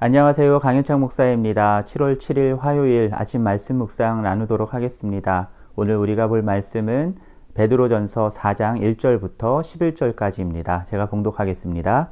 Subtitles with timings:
[0.00, 0.60] 안녕하세요.
[0.60, 1.82] 강현창 목사입니다.
[1.84, 5.48] 7월 7일 화요일 아침 말씀 묵상 나누도록 하겠습니다.
[5.74, 7.16] 오늘 우리가 볼 말씀은
[7.54, 10.86] 베드로전서 4장 1절부터 11절까지입니다.
[10.86, 12.10] 제가 봉독하겠습니다.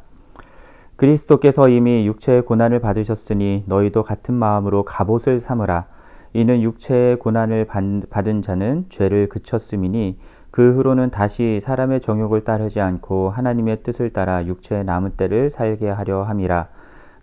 [0.96, 5.87] 그리스도께서 이미 육체의 고난을 받으셨으니 너희도 같은 마음으로 갑옷을 삼으라.
[6.32, 7.68] 이는 육체의 고난을
[8.11, 10.18] 받은 자는 죄를 그쳤음이니
[10.50, 16.25] 그 후로는 다시 사람의 정욕을 따르지 않고 하나님의 뜻을 따라 육체의 남은 때를 살게 하려
[16.25, 16.67] 함이라.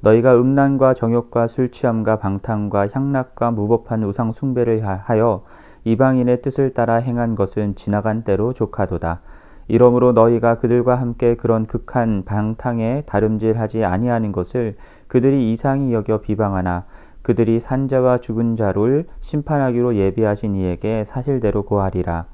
[0.03, 5.45] 너희가 음란과 정욕과 술 취함과 방탕과 향락과 무법한 우상 숭배를 하여
[5.85, 9.21] 이방인의 뜻을 따라 행한 것은 지나간 때로 조카도다.
[9.69, 14.75] 이러므로 너희가 그들과 함께 그런 극한 방탕에 다름질하지 아니하는 것을
[15.07, 16.83] 그들이 이상히 여겨 비방하나
[17.21, 22.25] 그들이 산자와 죽은 자를 심판하기로 예비하신 이에게 사실대로 고하리라.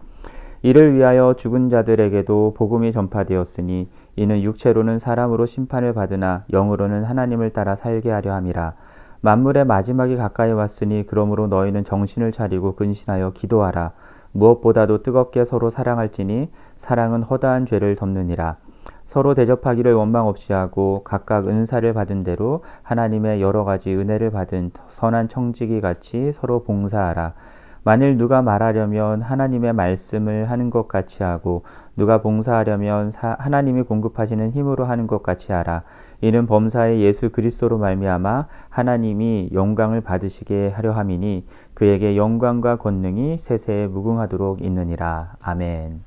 [0.63, 3.87] 이를 위하여 죽은 자들에게도 복음이 전파되었으니
[4.19, 8.73] 이는 육체로는 사람으로 심판을 받으나 영으로는 하나님을 따라 살게 하려 함이라.
[9.21, 13.91] 만물의 마지막이 가까이 왔으니 그러므로 너희는 정신을 차리고 근신하여 기도하라.
[14.33, 18.57] 무엇보다도 뜨겁게 서로 사랑할지니 사랑은 허다한 죄를 덮느니라.
[19.05, 25.29] 서로 대접하기를 원망 없이 하고 각각 은사를 받은 대로 하나님의 여러 가지 은혜를 받은 선한
[25.29, 27.35] 청지기 같이 서로 봉사하라.
[27.83, 31.63] 만일 누가 말하려면 하나님의 말씀을 하는 것 같이 하고
[31.95, 35.83] 누가 봉사하려면 하나님이 공급하시는 힘으로 하는 것 같이 하라.
[36.21, 44.61] 이는 범사의 예수 그리스도로 말미암아 하나님이 영광을 받으시게 하려 함이니 그에게 영광과 권능이 세세에 무궁하도록
[44.61, 45.33] 있느니라.
[45.41, 46.01] 아멘.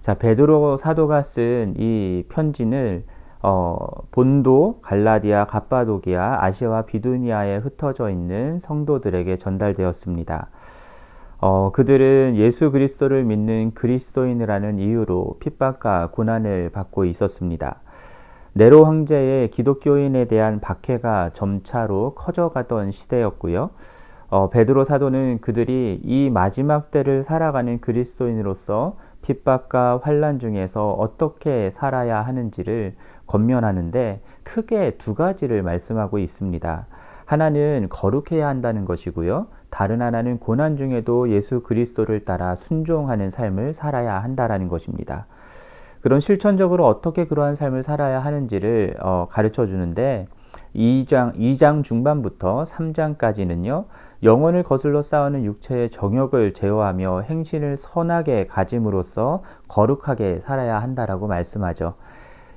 [0.00, 3.04] 자, 베드로 사도가 쓴 이 편지는
[3.42, 3.76] 어,
[4.10, 10.48] 본도, 갈라디아, 갑바도기아, 아시아와 비두니아에 흩어져 있는 성도들에게 전달되었습니다.
[11.42, 17.76] 어, 그들은 예수 그리스도를 믿는 그리스도인이라는 이유로 핍박과 고난을 받고 있었습니다.
[18.52, 23.70] 네로 황제의 기독교인에 대한 박해가 점차로 커져가던 시대였고요.
[24.28, 32.94] 어, 베드로 사도는 그들이 이 마지막 때를 살아가는 그리스도인으로서 핍박과 환란 중에서 어떻게 살아야 하는지를
[33.26, 36.86] 권면하는데 크게 두 가지를 말씀하고 있습니다.
[37.24, 39.46] 하나는 거룩해야 한다는 것이고요.
[39.70, 45.26] 다른 하나는 고난 중에도 예수 그리스도를 따라 순종하는 삶을 살아야 한다라는 것입니다.
[46.00, 50.26] 그런 실천적으로 어떻게 그러한 삶을 살아야 하는지를 어, 가르쳐 주는데
[50.74, 53.84] 2장, 2장 중반부터 3장까지는요,
[54.22, 61.94] 영혼을 거슬러 싸우는 육체의 정욕을 제어하며 행신을 선하게 가짐으로써 거룩하게 살아야 한다라고 말씀하죠.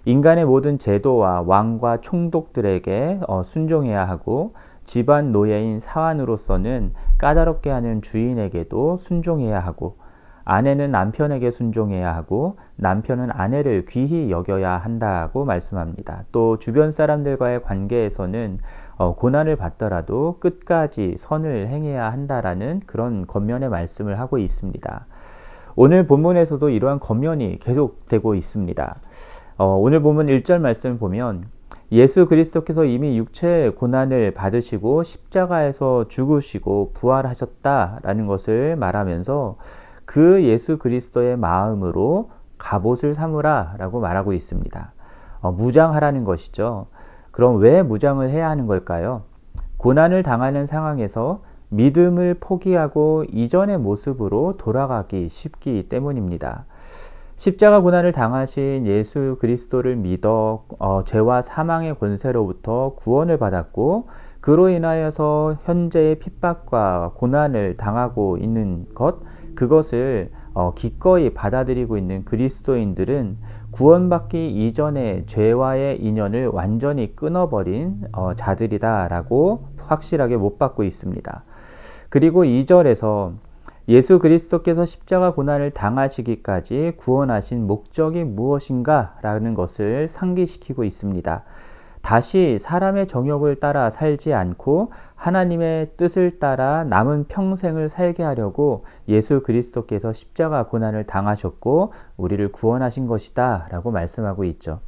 [0.06, 4.53] 인간의 모든 제도와 왕과 총독들에게 어, 순종해야 하고
[4.85, 9.97] 집안 노예인 사환으로서는 까다롭게 하는 주인에게도 순종해야 하고
[10.45, 16.23] 아내는 남편에게 순종해야 하고 남편은 아내를 귀히 여겨야 한다고 말씀합니다.
[16.31, 18.59] 또 주변 사람들과의 관계에서는
[18.97, 25.05] 어, 고난을 받더라도 끝까지 선을 행해야 한다라는 그런 겉면의 말씀을 하고 있습니다.
[25.75, 28.95] 오늘 본문에서도 이러한 겉면이 계속되고 있습니다.
[29.57, 31.45] 어, 오늘 본문 1절 말씀을 보면
[31.93, 39.57] 예수 그리스도께서 이미 육체의 고난을 받으시고 십자가에서 죽으시고 부활하셨다라는 것을 말하면서
[40.03, 44.91] 그 예수 그리스도의 마음으로 갑옷을 삼으라 라고 말하고 있습니다.
[45.41, 46.87] 어, 무장하라는 것이죠.
[47.29, 49.21] 그럼 왜 무장을 해야 하는 걸까요?
[49.77, 56.65] 고난을 당하는 상황에서 믿음을 포기하고 이전의 모습으로 돌아가기 쉽기 때문입니다.
[57.43, 64.07] 십자가 고난을 당하신 예수 그리스도를 믿어 어, 죄와 사망의 권세로부터 구원을 받았고
[64.39, 69.17] 그로 인하여서 현재의 핍박과 고난을 당하고 있는 것
[69.55, 73.37] 그것을 어, 기꺼이 받아들이고 있는 그리스도인들은
[73.71, 81.43] 구원받기 이전의 죄와의 인연을 완전히 끊어버린 어, 자들이다라고 확실하게 못 받고 있습니다.
[82.07, 83.33] 그리고 2절에서
[83.89, 91.43] 예수 그리스도께서 십자가 고난을 당하시기까지 구원하신 목적이 무엇인가 라는 것을 상기시키고 있습니다.
[92.02, 100.11] 다시 사람의 정욕을 따라 살지 않고 하나님의 뜻을 따라 남은 평생을 살게 하려고 예수 그리스도께서
[100.13, 104.79] 십자가 고난을 당하셨고 우리를 구원하신 것이다 라고 말씀하고 있죠.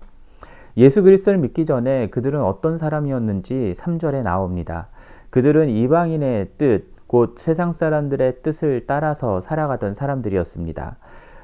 [0.78, 4.88] 예수 그리스도를 믿기 전에 그들은 어떤 사람이었는지 3절에 나옵니다.
[5.30, 10.98] 그들은 이방인의 뜻, 곧 세상 사람들의 뜻을 따라서 살아가던 사람들이었습니다.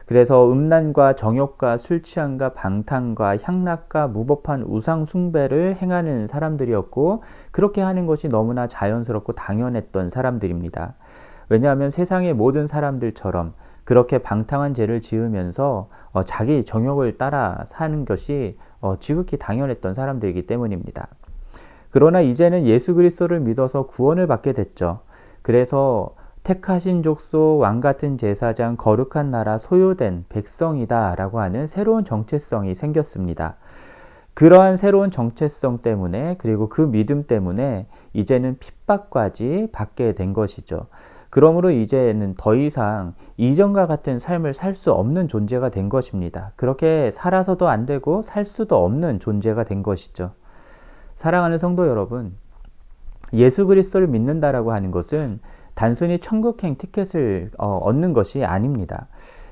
[0.06, 8.28] 그래서 음란과 정욕과 술 취함과 방탕과 향락과 무법한 우상 숭배를 행하는 사람들이었고 그렇게 하는 것이
[8.28, 10.96] 너무나 자연스럽고 당연했던 사람들입니다.
[11.48, 13.54] 왜냐하면 세상의 모든 사람들처럼
[13.84, 21.08] 그렇게 방탕한 죄를 지으면서 어, 자기 정욕을 따라 사는 것이 어, 지극히 당연했던 사람들이기 때문입니다.
[21.90, 25.00] 그러나 이제는 예수 그리스도를 믿어서 구원을 받게 됐죠.
[25.42, 33.56] 그래서 택하신 족속 왕 같은 제사장 거룩한 나라 소유된 백성이다라고 하는 새로운 정체성이 생겼습니다.
[34.34, 40.88] 그러한 새로운 정체성 때문에 그리고 그 믿음 때문에 이제는 핍박까지 받게 된 것이죠.
[41.30, 46.52] 그러므로 이제는 더 이상 이전과 같은 삶을 살 수 없는 존재가 된 것입니다.
[46.56, 50.32] 그렇게 살아서도 안 되고 살 수도 없는 존재가 된 것이죠.
[51.16, 52.36] 사랑하는 성도 여러분,
[53.34, 55.40] 예수 그리스도를 믿는다라고 하는 것은
[55.76, 59.08] 단순히 천국행 티켓을 어, 얻는 것이 아닙니다.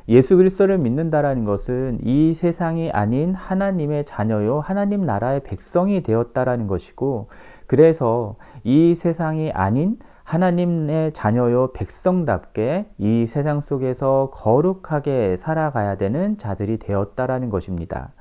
[0.09, 7.29] 예수 그리스도를 믿는다라는 것은 이 세상이 아닌 하나님의 자녀요 하나님 나라의 백성이 되었다라는 것이고
[7.67, 17.51] 그래서 이 세상이 아닌 하나님의 자녀요 백성답게 이 세상 속에서 거룩하게 살아가야 되는 자들이 되었다라는
[17.51, 18.11] 것입니다.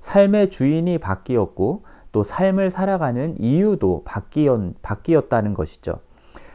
[0.00, 6.00] 삶의 주인이 바뀌었고 또 삶을 살아가는 이유도 바뀌었, 바뀌었 다는 것이죠.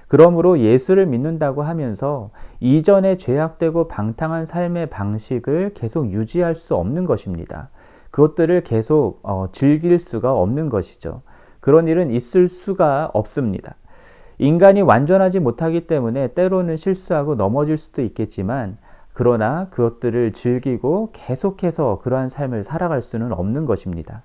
[0.07, 2.29] 그러므로 예수를 믿는다고 하면서
[2.59, 7.69] 이전에 죄악되고 방탕한 삶의 방식을 계속 유지할 수 없는 것입니다.
[8.11, 11.23] 그것들을 계속 어, 즐길 수가 없는 것이죠.
[11.59, 13.75] 그런 일은 있을 수가 없습니다.
[14.37, 18.77] 인간이 완전하지 못하기 때문에 때로는 실수하고 넘어질 수도 있겠지만
[19.13, 24.23] 그러나 그것들을 즐기고 계속해서 그러한 삶을 살아갈 수는 없는 것입니다.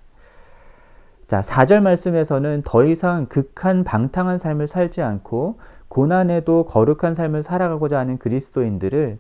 [1.29, 5.59] 자, 4절 말씀에서는 더 이상 극한 방탕한 삶을 살지 않고
[5.89, 9.19] 고난에도 거룩한 삶을 살아가고자 하는 그리스도인들을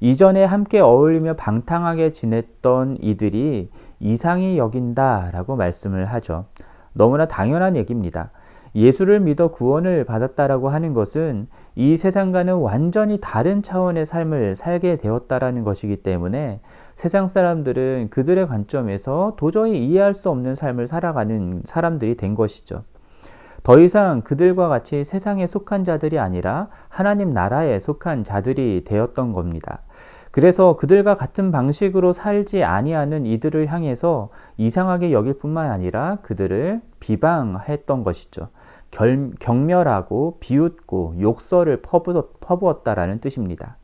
[0.00, 3.70] 이전에 함께 어울리며 방탕하게 지냈던 이들이
[4.00, 6.44] 이상히 여긴다 라고 말씀을 하죠.
[6.92, 8.28] 너무나 당연한 얘기입니다.
[8.74, 16.02] 예수를 믿어 구원을 받았다라고 하는 것은 이 세상과는 완전히 다른 차원의 삶을 살게 되었다라는 것이기
[16.02, 16.60] 때문에
[16.96, 22.84] 세상 사람들은 그들의 관점에서 도저히 이해할 수 없는 삶을 살아가는 사람들이 된 것이죠.
[23.62, 29.80] 더 이상 그들과 같이 세상에 속한 자들이 아니라 하나님 나라에 속한 자들이 되었던 겁니다.
[30.30, 38.48] 그래서 그들과 같은 방식으로 살지 아니하는 이들을 향해서 이상하게 여길 뿐만 아니라 그들을 비방했던 것이죠.
[38.90, 43.76] 결, 경멸하고 비웃고 욕설을 퍼부었, 퍼부었다라는 뜻입니다.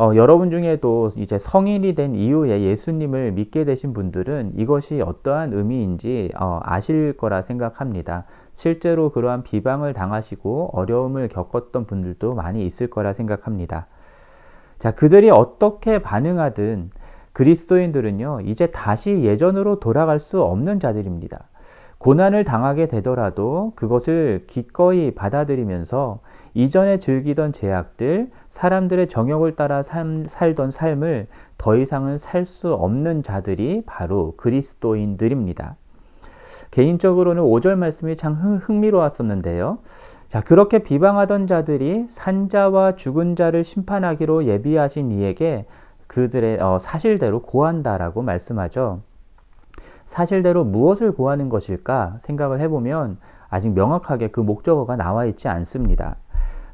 [0.00, 6.58] 어, 여러분 중에도 이제 성인이 된 이후에 예수님을 믿게 되신 분들은 이것이 어떠한 의미인지 어,
[6.62, 8.24] 아실 거라 생각합니다.
[8.54, 13.88] 실제로 그러한 비방을 당하시고 어려움을 겪었던 분들도 많이 있을 거라 생각합니다.
[14.78, 16.92] 자, 그들이 어떻게 반응하든
[17.34, 21.44] 그리스도인들은요, 이제 다시 예전으로 돌아갈 수 없는 자들입니다.
[21.98, 26.20] 고난을 당하게 되더라도 그것을 기꺼이 받아들이면서
[26.54, 31.26] 이전에 즐기던 제약들, 사람들의 정욕을 따라 삶, 살던 삶을
[31.56, 35.76] 더 이상은 살 수 없는 자들이 바로 그리스도인들입니다.
[36.70, 39.78] 개인적으로는 5절 말씀이 참 흥미로웠었는데요.
[40.28, 45.66] 자, 그렇게 비방하던 자들이 산자와 죽은 자를 심판하기로 예비하신 이에게
[46.06, 49.00] 그들의 어, 사실대로 고한다라고 말씀하죠.
[50.06, 53.18] 사실대로 무엇을 구하는 것일까 생각을 해보면
[53.48, 56.16] 아직 명확하게 그 목적어가 나와 있지 않습니다.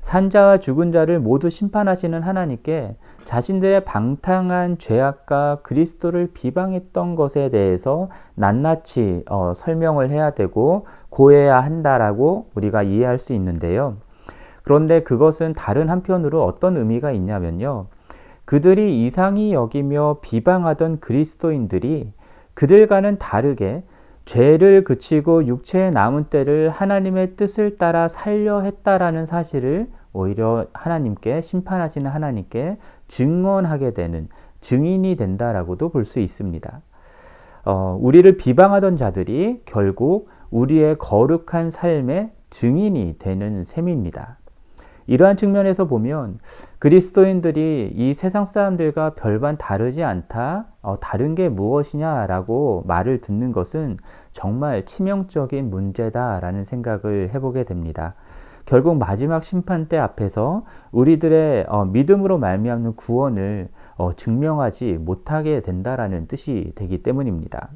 [0.06, 2.94] 산자와 죽은 자를 모두 심판하시는 하나님께
[3.25, 12.84] 자신들의 방탕한 죄악과 그리스도를 비방했던 것에 대해서 낱낱이 어, 설명을 해야 되고 고해야 한다라고 우리가
[12.84, 13.96] 이해할 수 있는데요.
[14.63, 17.86] 그런데 그것은 다른 한편으로 어떤 의미가 있냐면요.
[18.44, 22.13] 그들이 이상히 여기며 비방하던 그리스도인들이
[22.55, 23.82] 그들과는 다르게
[24.25, 32.79] 죄를 그치고 육체에 남은 때를 하나님의 뜻을 따라 살려 했다라는 사실을 오히려 하나님께 심판하시는 하나님께
[33.06, 34.29] 증언하게 되는
[34.61, 36.81] 증인이 된다라고도 볼 수 있습니다.
[37.67, 44.39] 어, 우리를 비방하던 자들이 결국 우리의 거룩한 삶의 증인이 되는 셈입니다.
[45.08, 46.39] 이러한 측면에서 보면
[46.79, 53.99] 그리스도인들이 이 세상 사람들과 별반 다르지 않다, 어, 다른 게 무엇이냐라고 말을 듣는 것은
[54.32, 58.15] 정말 치명적인 문제다라는 생각을 해보게 됩니다.
[58.67, 66.73] 결국 마지막 심판 때 앞에서 우리들의 어, 믿음으로 말미암는 구원을 어, 증명하지 못하게 된다라는 뜻이
[66.75, 67.69] 되기 때문입니다.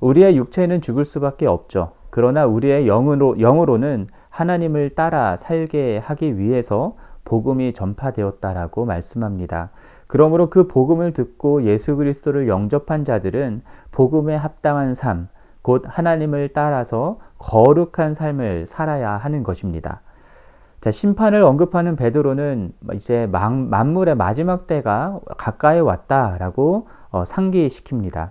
[0.00, 1.92] 우리의 육체는 죽을 수밖에 없죠.
[2.08, 9.70] 그러나 우리의 영으로, 영으로는 하나님을 따라 살게 하기 위해서 복음이 전파되었다라고 말씀합니다.
[10.06, 13.62] 그러므로 그 복음을 듣고 예수 그리스도를 영접한 자들은
[13.92, 15.28] 복음에 합당한 삶,
[15.62, 20.00] 곧 하나님을 따라서 거룩한 삶을 살아야 하는 것입니다.
[20.80, 28.30] 자, 심판을 언급하는 베드로는 이제 만물의 마지막 때가 가까이 왔다라고 어, 상기시킵니다.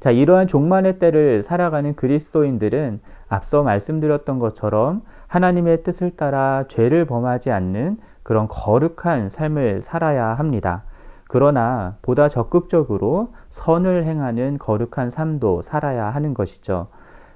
[0.00, 7.98] 자, 이러한 종만의 때를 살아가는 그리스도인들은 앞서 말씀드렸던 것처럼 하나님의 뜻을 따라 죄를 범하지 않는
[8.22, 10.82] 그런 거룩한 삶을 살아야 합니다.
[11.26, 16.88] 그러나 보다 적극적으로 선을 행하는 거룩한 삶도 살아야 하는 것이죠.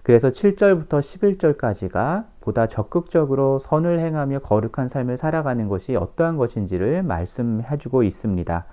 [0.09, 8.65] 그래서 7절부터 11절까지가 보다 적극적으로 선을 행하며 거룩한 삶을 살아가는 것이 어떠한 것인지를 말씀해주고 있습니다.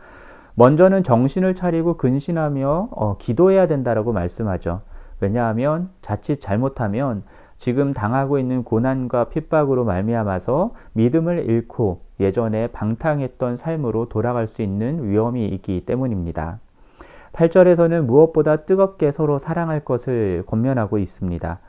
[0.53, 4.83] 먼저는 정신을 차리고 근신하며 어, 기도해야 된다라고 말씀하죠.
[5.19, 7.23] 왜냐하면 자칫 잘못하면
[7.57, 15.47] 지금 당하고 있는 고난과 핍박으로 말미암아서 믿음을 잃고 예전에 방탕했던 삶으로 돌아갈 수 있는 위험이
[15.49, 16.59] 있기 때문입니다.
[17.35, 21.59] 8절에서는 무엇보다 뜨겁게 서로 사랑할 것을 권면하고 있습니다.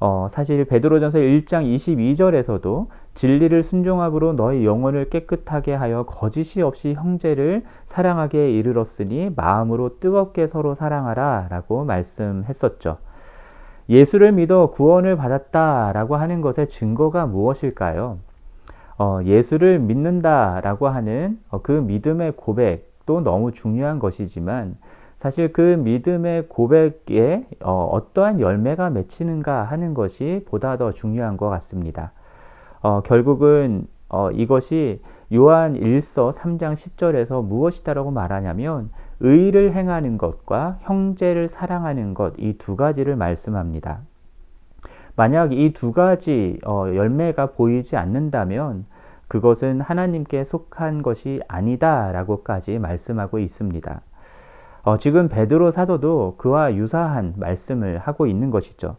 [0.00, 8.50] 어, 사실 베드로전서 1장 22절에서도 진리를 순종함으로 너희 영혼을 깨끗하게 하여 거짓이 없이 형제를 사랑하게
[8.52, 12.96] 이르렀으니 마음으로 뜨겁게 서로 사랑하라 라고 말씀했었죠.
[13.88, 18.18] 예수를 믿어 구원을 받았다라고 하는 것의 증거가 무엇일까요?
[18.98, 24.76] 어, 예수를 믿는다라고 하는 어, 그 믿음의 고백도 너무 중요한 것이지만
[25.22, 32.10] 사실 그 믿음의 고백에 어, 떠한 열매가 맺히는가 하는 것이 보다 더 중요한 것 같습니다.
[32.82, 35.00] 어, 결국은 어, 이것이
[35.32, 43.14] 요한 1서 3장 10절에서 무엇이다라고 말하냐면 의를 행하는 것과 형제를 사랑하는 것 이 두 가지를
[43.14, 44.00] 말씀합니다.
[45.14, 48.86] 만약 이 두 가지 어, 열매가 보이지 않는다면
[49.28, 54.00] 그것은 하나님께 속한 것이 아니다라고까지 말씀하고 있습니다.
[54.84, 58.96] 어, 지금 베드로 사도도 그와 유사한 말씀을 하고 있는 것이죠.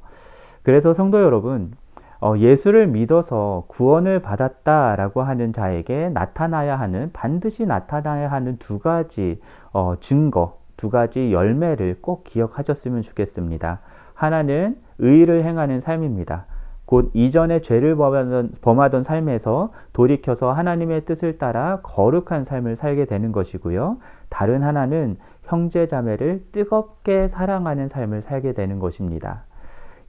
[0.63, 1.74] 그래서 성도 여러분,
[2.22, 9.42] 어, 예수를 믿어서 구원을 받았다라고 하는 자에게 나타나야 하는 반드시 나타나야 하는 두 가지
[9.74, 13.80] 어, 증거, 두 가지 열매를 꼭 기억하셨으면 좋겠습니다.
[14.13, 16.46] 하나는 의를 행하는 삶입니다.
[16.86, 23.98] 곧 이전에 죄를 범하던, 범하던 삶에서 돌이켜서 하나님의 뜻을 따라 거룩한 삶을 살게 되는 것이고요.
[24.30, 29.44] 다른 하나는 형제 자매를 뜨겁게 사랑하는 삶을 살게 되는 것입니다.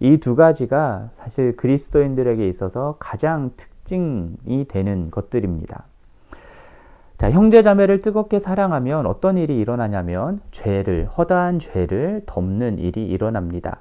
[0.00, 5.84] 이 두 가지가 사실 그리스도인들에게 있어서 가장 특징이 되는 것들입니다.
[7.16, 13.80] 자, 형제 자매를 뜨겁게 사랑하면 어떤 일이 일어나냐면 죄를 허다한 죄를 덮는 일이 일어납니다.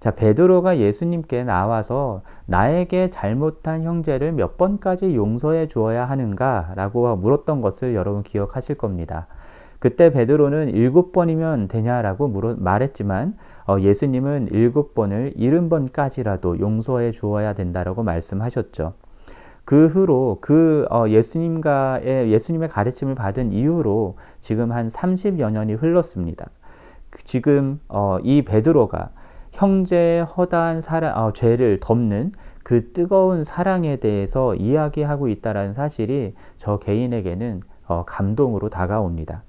[0.00, 8.22] 자, 베드로가 예수님께 나와서 나에게 잘못한 형제를 몇 번까지 용서해 주어야 하는가라고 물었던 것을 여러분
[8.22, 9.26] 기억하실 겁니다.
[9.82, 13.36] 그때 베드로는 일곱 번이면 되냐라고 물어, 말했지만
[13.66, 18.92] 어, 예수님은 일곱 번을 일흔 번까지라도 용서해 주어야 된다라고 말씀하셨죠.
[19.64, 26.46] 그 후로 그 어, 예수님과의 예수님의 가르침을 받은 이후로 지금 한 30여 년이 흘렀습니다.
[27.24, 29.10] 지금 어, 이 베드로가
[29.50, 32.30] 형제의 허다한 사랑, 어, 죄를 덮는
[32.62, 39.42] 그 뜨거운 사랑에 대해서 이야기하고 있다는 사실이 저 개인에게는 어, 감동으로 다가옵니다.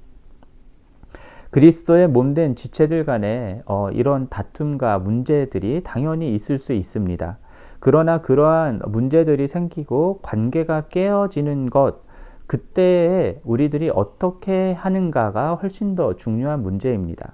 [1.54, 7.38] 그리스도의 몸된 지체들 간에 어, 이런 다툼과 문제들이 당연히 있을 수 있습니다.
[7.80, 12.02] 그러나 그러한 문제들이 생기고 관계가 깨어지는 것,
[12.48, 17.34] 그때에 우리들이 어떻게 하는가가 훨씬 더 중요한 문제입니다.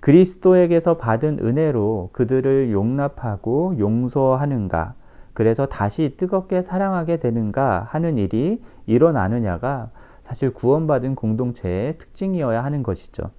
[0.00, 4.94] 그리스도에게서 받은 은혜로 그들을 용납하고 용서하는가,
[5.32, 9.90] 그래서 다시 뜨겁게 사랑하게 되는가 하는 일이 일어나느냐가
[10.24, 13.30] 사실 구원받은 공동체의 특징이어야 하는 것이죠.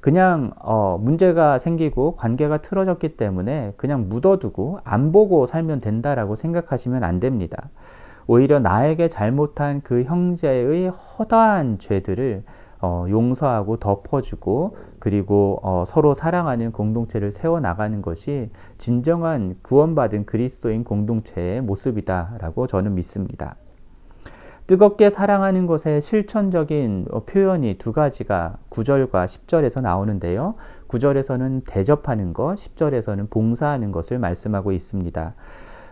[0.00, 7.20] 그냥 어, 문제가 생기고 관계가 틀어졌기 때문에 그냥 묻어두고 안 보고 살면 된다라고 생각하시면 안
[7.20, 7.68] 됩니다.
[8.26, 12.44] 오히려 나에게 잘못한 그 형제의 허다한 죄들을
[12.82, 22.66] 어, 용서하고 덮어주고 그리고 어, 서로 사랑하는 공동체를 세워나가는 것이 진정한 구원받은 그리스도인 공동체의 모습이다라고
[22.66, 23.56] 저는 믿습니다.
[24.70, 30.54] 뜨겁게 사랑하는 것의 실천적인 어, 표현이 두 가지가 9절과 10절에서 나오는데요.
[30.86, 35.34] 9절에서는 대접하는 것, 10절에서는 봉사하는 것을 말씀하고 있습니다.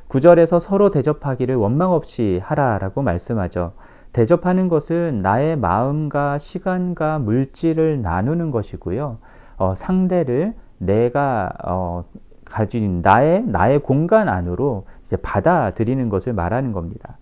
[0.09, 3.73] 9절에서 서로 대접하기를 원망 없이 하라라고 말씀하죠.
[4.13, 9.19] 대접하는 것은 나의 마음과 시간과 물질을 나누는 것이고요.
[9.57, 12.05] 어, 상대를 내가 어,
[12.45, 14.87] 가진 나의 나의 공간 안으로
[15.21, 17.19] 받아들이는 것을 말하는 겁니다.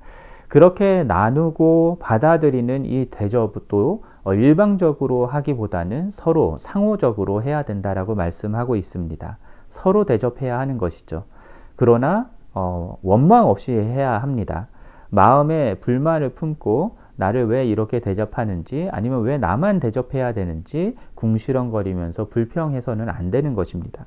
[0.49, 9.39] 그렇게 나누고 받아들이는 이 대접도 어, 일방적으로 하기보다는 서로 상호적으로 해야 된다라고 말씀하고 있습니다.
[9.69, 11.25] 서로 대접해야 하는 것이죠.
[11.77, 14.69] 그러나 어, 원망 없이 해야 합니다.
[15.11, 23.31] 마음에 불만을 품고 나를 왜 이렇게 대접하는지 아니면 왜 나만 대접해야 되는지 궁시렁거리면서 불평해서는 안
[23.31, 24.07] 되는 것입니다.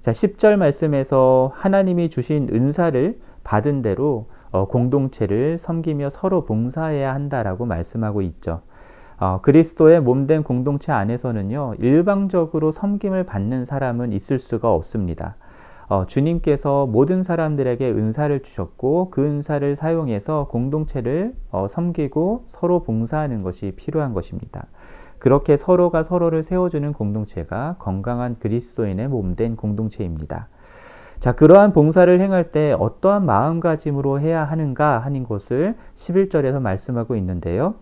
[0.00, 8.22] 자, 10절 말씀에서 하나님이 주신 은사를 받은 대로 어, 공동체를 섬기며 서로 봉사해야 한다라고 말씀하고
[8.22, 8.62] 있죠.
[9.20, 15.36] 어, 그리스도의 몸된 공동체 안에서는요, 일방적으로 섬김을 받는 사람은 있을 수가 없습니다.
[15.88, 23.72] 어, 주님께서 모든 사람들에게 은사를 주셨고 그 은사를 사용해서 공동체를 어, 섬기고 서로 봉사하는 것이
[23.76, 24.66] 필요한 것입니다.
[25.18, 30.48] 그렇게 서로가 서로를 세워주는 공동체가 건강한 그리스도인의 몸된 공동체입니다.
[31.20, 37.74] 자, 그러한 봉사를 행할 때 어떠한 마음가짐으로 해야 하는가 하는 것을 11절에서 말씀하고 있는데요.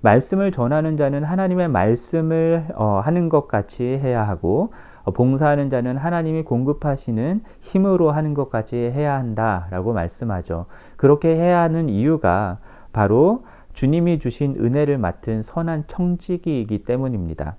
[0.00, 4.72] 말씀을 전하는 자는 하나님의 말씀을 어, 하는 것 같이 해야 하고
[5.02, 10.66] 어, 봉사하는 자는 하나님이 공급하시는 힘으로 하는 것 같이 해야 한다라고 말씀하죠.
[10.96, 12.58] 그렇게 해야 하는 이유가
[12.92, 17.56] 바로 주님이 주신 은혜를 맡은 선한 청지기이기 때문입니다.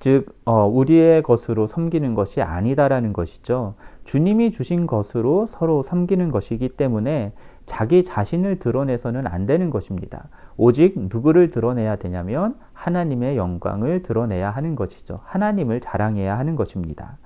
[0.00, 3.74] 즉, 어, 우리의 것으로 섬기는 것이 아니다라는 것이죠.
[4.04, 7.32] 주님이 주신 것으로 서로 섬기는 것이기 때문에
[7.66, 10.28] 자기 자신을 드러내서는 안 되는 것입니다.
[10.56, 15.20] 오직 누구를 드러내야 되냐면 하나님의 영광을 드러내야 하는 것이죠.
[15.24, 17.18] 하나님을 자랑해야 하는 것입니다.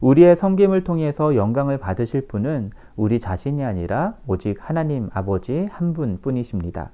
[0.00, 6.90] 우리의 섬김을 통해서 영광을 받으실 분은 우리 자신이 아니라 오직 하나님 아버지 한 분뿐이십니다.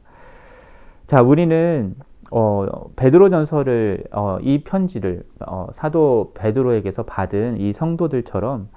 [1.07, 1.97] 자, 우리는
[2.35, 8.69] 어, 베드로전서를 어, 이 편지를 어, 사도 베드로에게서 받은 이 성도들처럼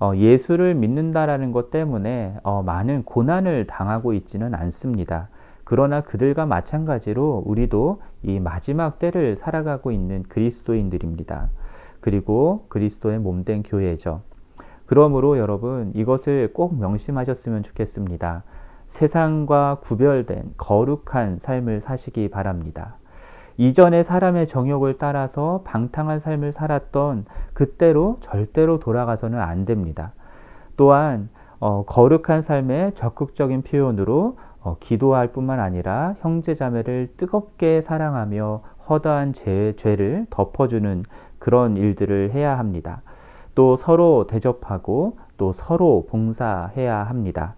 [0.00, 5.28] 어, 예수를 믿는다라는 것 때문에 어, 많은 고난을 당하고 있지는 않습니다.
[5.62, 11.50] 그러나 그들과 마찬가지로 우리도 이 마지막 때를 살아가고 있는 그리스도인들입니다.
[12.00, 14.22] 그리고 그리스도의 몸된 교회죠.
[14.86, 18.42] 그러므로 여러분 이것을 꼭 명심하셨으면 좋겠습니다.
[18.88, 22.96] 세상과 구별된 거룩한 삶을 사시기 바랍니다.
[23.58, 27.24] 이전에 사람의 정욕을 따라서 방탕한 삶을 살았던
[27.54, 30.12] 그때로 절대로 돌아가서는 안 됩니다.
[30.76, 39.74] 또한 어, 거룩한 삶의 적극적인 표현으로 어, 기도할 뿐만 아니라 형제자매를 뜨겁게 사랑하며 허다한 죄,
[39.76, 41.04] 죄를 덮어주는
[41.38, 43.02] 그런 일들을 해야 합니다.
[43.54, 47.54] 또 서로 대접하고 또 서로 봉사해야 합니다.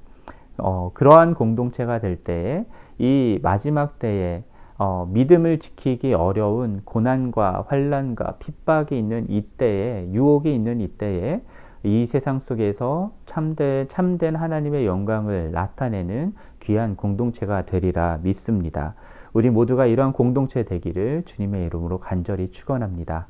[0.59, 2.65] 어, 그러한 공동체가 될 때에
[2.99, 4.45] 이 마지막 때에
[4.77, 11.43] 어, 믿음을 지키기 어려운 고난과 환란과 핍박이 있는 이때에 유혹이 있는 이때에
[11.85, 18.95] 이 세상 속에서 참된, 참된 하나님의 영광을 나타내는 귀한 공동체가 되리라 믿습니다.
[19.33, 23.27] 우리 모두가 이러한 공동체 되기를 주님의 이름으로 간절히 축원합니다.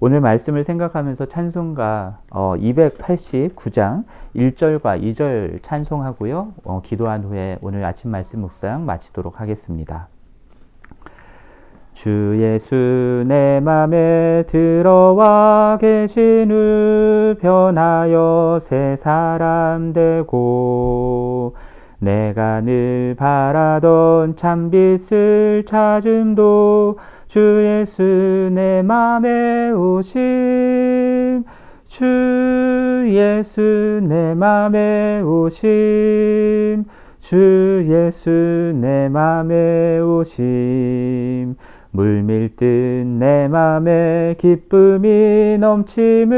[0.00, 4.04] 오늘 말씀을 생각하면서 찬송가 어, 289장
[4.34, 6.52] 1절과 2절 찬송하고요.
[6.64, 10.08] 어, 기도한 후에 오늘 아침 말씀 묵상 마치도록 하겠습니다.
[11.92, 21.54] 주 예수 내 맘에 들어와 계신 후 변하여 새 사람 되고
[22.04, 31.44] 내가 늘 바라던 참빛을 찾음도 주 예수 내 맘에 오심.
[31.86, 36.84] 주 예수 내 맘에 오심.
[37.20, 41.56] 주 예수 내 맘에 오심.
[41.90, 46.34] 물밀듯 내 맘에 기쁨이 넘침은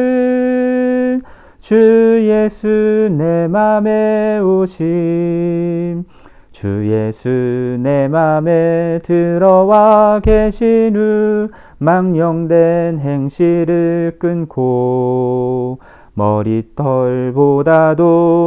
[1.67, 6.05] 주 예수 내 맘에 오심.
[6.53, 11.49] 주 예수 내 맘에 들어와 계신 후
[11.79, 15.81] 망령된 행실을 끊고
[16.15, 17.33] 머리털보다도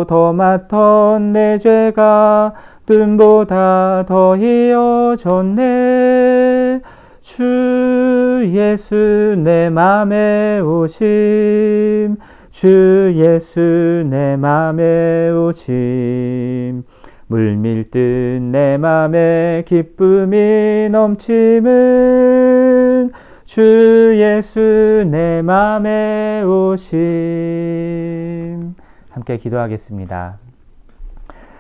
[0.08, 2.54] 더 많던 내 죄가
[2.86, 5.60] 뜸보다 더 이어졌네.
[7.20, 12.16] 주 예수 내 맘에 오심
[12.60, 16.84] 주 예수 내 맘에 오심
[17.28, 21.70] 물밀듯 내 맘에 기쁨이 넘침은
[23.46, 27.00] 주 예수 내 맘에 오심
[29.10, 30.40] 함께 기도하겠습니다.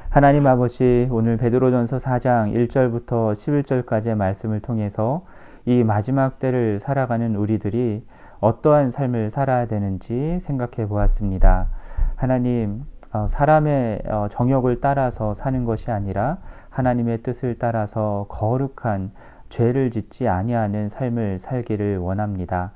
[0.09, 5.25] 하나님 아버지 오늘 베드로전서 4장 1절부터 11절까지의 말씀을 통해서
[5.65, 8.03] 이 마지막 때를 살아가는 우리들이
[8.41, 11.67] 어떠한 삶을 살아야 되는지 생각해 보았습니다.
[12.15, 16.37] 하나님, 어, 사람의 어, 정욕을 따라서 사는 것이 아니라
[16.69, 19.11] 하나님의 뜻을 따라서 거룩한
[19.49, 22.71] 죄를 짓지 아니하는 삶을 살기를 원합니다.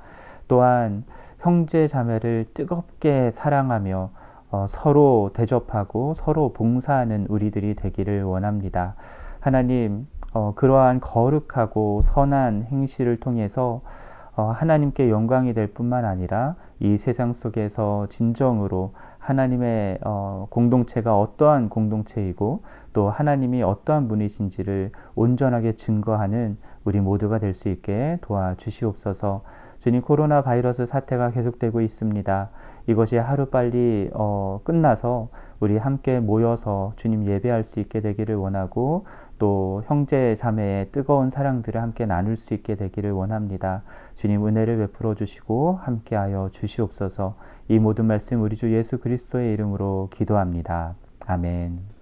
[0.47, 1.05] 또한
[1.39, 4.09] 형제 자매를 뜨겁게 사랑하며
[4.51, 8.95] 어, 서로 대접하고 서로 봉사하는 우리들이 되기를 원합니다.
[9.39, 14.02] 하나님, 어, 그러한 거룩하고 선한 행실을 통해서 어,
[14.41, 23.09] 하나님께 영광이 될 뿐만 아니라 이 세상 속에서 진정으로 하나님의 어, 공동체가 어떠한 공동체이고 또
[23.09, 29.41] 하나님이 어떠한 분이신지를 온전하게 증거하는 우리 모두가 될 수 있게 도와주시옵소서.
[29.79, 32.49] 주님 코로나 바이러스 사태가 계속되고 있습니다.
[32.87, 39.05] 이것이 하루빨리 어, 끝나서 우리 함께 모여서 주님 예배할 수 있게 되기를 원하고
[39.43, 43.83] 또 형제 자매의 뜨거운 사랑들을 함께 나눌 수 있게 되기를 원합니다.
[44.15, 47.35] 주님 은혜를 베풀어 주시고 함께하여 주시옵소서.
[47.67, 50.95] 이 모든 말씀 우리 주 예수 그리스도의 이름으로 기도합니다.
[51.27, 51.92] 아멘.